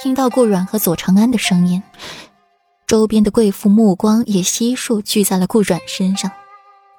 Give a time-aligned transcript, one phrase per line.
[0.00, 1.82] 听到顾阮和左长安的声音，
[2.86, 6.30] 周边的贵妇目光也悉数聚在了顾阮身上，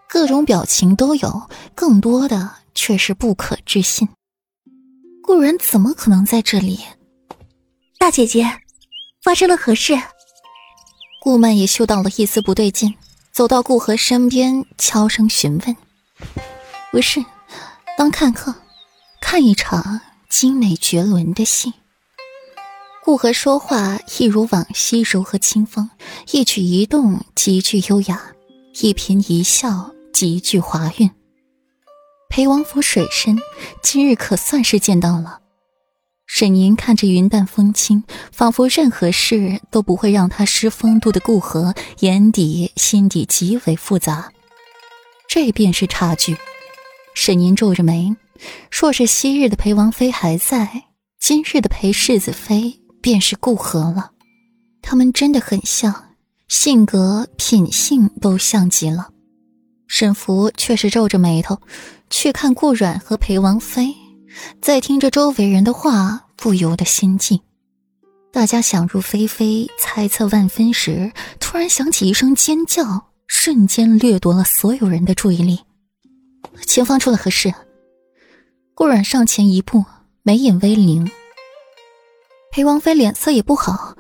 [0.08, 4.08] 各种表情都有，更多的却是不可置信。
[5.22, 6.80] 顾阮怎么可能在这里？
[7.98, 8.60] 大姐姐，
[9.22, 10.00] 发生了何事？
[11.22, 12.94] 顾曼也嗅到了一丝不对劲，
[13.32, 15.76] 走到顾河身边，悄声询问
[16.92, 17.24] ：“不是，
[17.98, 18.54] 当看客，
[19.20, 20.00] 看一场
[20.30, 21.74] 精美绝伦的戏。”
[23.06, 25.90] 顾河说话一如往昔柔和清风，
[26.32, 28.32] 一举一动极具优雅，
[28.80, 31.12] 一颦一笑极具华韵。
[32.30, 33.38] 裴王府水深，
[33.82, 35.42] 今日可算是见到了。
[36.26, 44.32] 沈宁看着云淡风轻，仿佛任何事都不会让他失风度的顾河，眼底心底极为复杂。
[45.28, 46.38] 这便是差距。
[47.14, 48.16] 沈宁皱着眉，
[48.72, 50.86] 若是昔日的裴王妃还在，
[51.20, 52.80] 今日的裴世子妃。
[53.04, 54.12] 便是顾河了，
[54.82, 56.16] 他们真的很像，
[56.48, 59.10] 性格、品性都像极了。
[59.88, 61.60] 沈福却是皱着眉头，
[62.10, 63.94] 去看顾阮和裴王妃，
[64.62, 67.42] 在听着周围人的话，不由得心悸。
[68.32, 75.60] 大家想入非非，猜测万分时，突然响起一声尖叫，瞬间掠夺了所有人的注意力。
[76.66, 77.54] 前方出了何事？
[78.74, 79.84] 顾阮上前一步，
[80.24, 81.12] 眉眼微凝。
[82.56, 83.98] 裴王妃脸色也不好，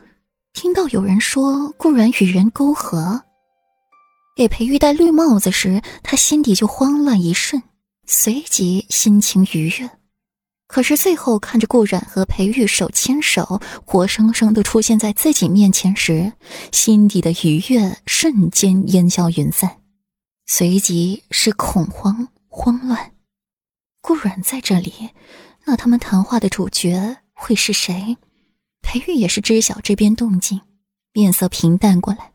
[0.53, 3.23] 听到有人说顾然与人勾合，
[4.35, 7.63] 给裴玉戴绿帽子时，她心底就慌乱一瞬，
[8.05, 9.89] 随即心情愉悦。
[10.67, 16.33] 可是最后看着顾然和裴玉手牵手，活生生的出现在自己面前时，
[16.71, 19.77] 心底的愉悦瞬间烟消云散，
[20.45, 23.13] 随即是恐慌慌乱。
[23.99, 25.09] 顾然在这里，
[25.65, 28.15] 那他们谈话的主角会是谁？
[28.93, 30.61] 裴玉也是知晓这边动静，
[31.13, 32.29] 面色平淡过来，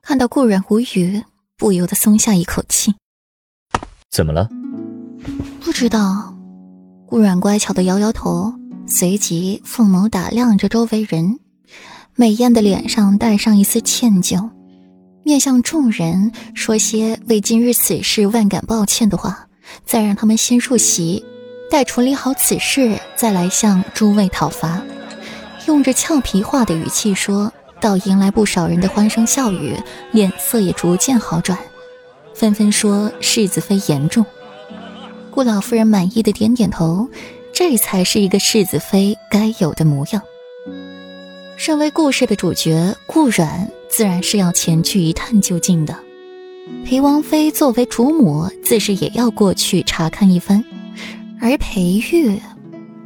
[0.00, 1.22] 看到顾然无语，
[1.58, 2.94] 不由得松下一口气。
[4.10, 4.48] 怎么了？
[5.60, 6.34] 不知道。
[7.06, 8.54] 顾然乖巧的摇摇头，
[8.86, 11.40] 随即凤眸打量着周围人，
[12.14, 14.48] 美艳的脸上带上一丝歉疚，
[15.24, 19.46] 面向众人说些为今日此事万感抱歉的话，
[19.84, 21.22] 再让他们先入席，
[21.70, 24.82] 待处理好此事，再来向诸位讨伐。
[25.68, 29.76] 用着俏皮话的语气说，倒迎来不少人的欢声笑语，
[30.12, 31.58] 脸色也逐渐好转，
[32.34, 34.24] 纷纷说世子妃言重。
[35.30, 37.06] 顾老夫人满意的点点头，
[37.52, 40.22] 这才是一个世子妃该有的模样。
[41.58, 45.94] 身为故事的主角，顾阮自然是要前去一探究竟的。
[46.86, 50.64] 裴王妃作为主母，自是也要过去查看一番，
[51.42, 52.40] 而裴玉。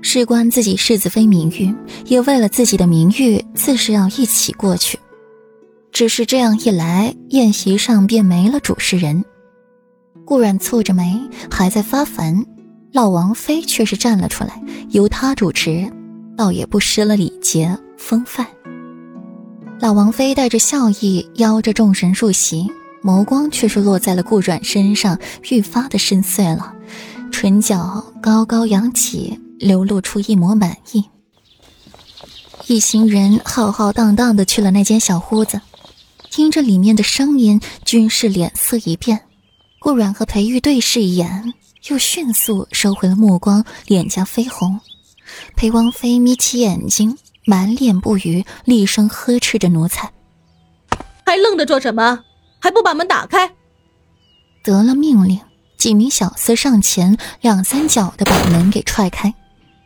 [0.02, 1.74] 事关自己世子妃名誉，
[2.04, 4.98] 也为了自己的名誉，自是要一起过去。
[5.92, 9.24] 只是这样一来，宴席上便没了主持人。
[10.24, 11.18] 顾阮蹙着眉，
[11.50, 12.44] 还在发烦，
[12.92, 14.60] 老王妃却是站了出来，
[14.90, 15.90] 由她主持，
[16.36, 18.46] 倒也不失了礼节风范。
[19.80, 22.68] 老王妃带着笑意邀着众人入席，
[23.02, 25.18] 眸光却是落在了顾阮身上，
[25.50, 26.74] 愈发的深邃了，
[27.30, 29.38] 唇角高高扬起。
[29.62, 31.04] 流露出一抹满意。
[32.66, 35.60] 一行人浩浩荡荡的去了那间小屋子，
[36.30, 39.20] 听着里面的声音，均是脸色一变。
[39.80, 41.54] 顾阮和裴玉对视一眼，
[41.88, 44.80] 又迅速收回了目光，脸颊绯红。
[45.56, 50.10] 裴王妃眯起眼睛，满脸不愉，厉声呵斥着奴才
[51.24, 52.20] ：“还愣着做什么？
[52.58, 53.50] 还不把门打开！”
[54.62, 55.40] 得了命令，
[55.76, 59.32] 几名小厮上前，两三脚的把门给踹开。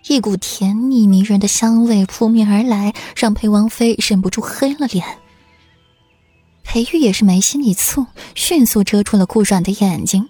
[0.09, 5.05] 一股甜腻迷人的香味扑面而来，让裴王妃忍不住黑了脸。
[6.62, 8.06] 裴玉也是眉心一蹙，
[8.37, 10.28] 迅速遮住了顾软的眼睛。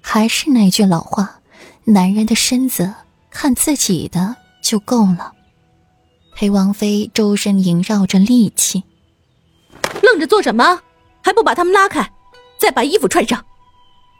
[0.00, 1.40] 还是那句老话，
[1.84, 2.94] 男人的身子
[3.30, 5.32] 看自己的就够了。
[6.34, 8.82] 裴王妃周身萦绕着戾气，
[10.02, 10.80] 愣着做什么？
[11.22, 12.10] 还不把他们拉开，
[12.58, 13.44] 再把衣服穿上，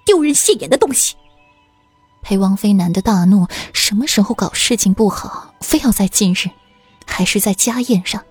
[0.05, 1.14] 丢人现眼的东西！
[2.23, 6.50] 裴王妃难得大怒，什么时候搞事情不好，非要在今日，
[7.06, 8.23] 还是在家宴上？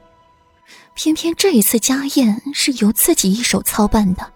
[0.94, 4.32] 偏偏这一次家宴是由自己一手操办的，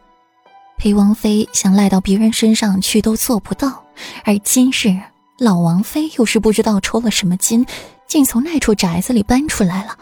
[0.77, 3.83] 裴王妃想赖到别人身上去都做不到。
[4.23, 4.97] 而今日
[5.37, 7.65] 老王妃又是不知道抽了什么筋，
[8.07, 9.97] 竟从那处宅子里搬出来了。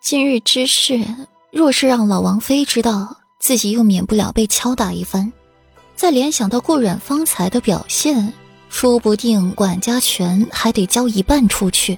[0.00, 1.04] 今日之事，
[1.50, 5.32] 若是让老王妃知道，自己又免不了被敲打一番。
[5.94, 8.32] 再联想到顾阮方才的表现。
[8.72, 11.96] 说不定管家权还得交一半出去，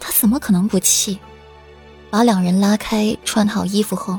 [0.00, 1.18] 他怎么可能不气？
[2.10, 4.18] 把两人拉开，穿好衣服后，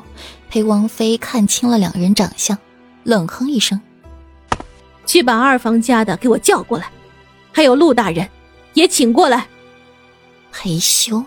[0.50, 2.58] 裴王妃看清了两人长相，
[3.04, 3.80] 冷哼一声
[5.06, 6.90] ：“去把二房家的给我叫过来，
[7.52, 8.28] 还有陆大人，
[8.74, 9.46] 也请过来。”
[10.52, 11.24] 裴修。